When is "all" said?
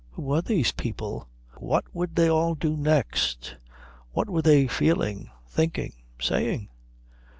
2.27-2.55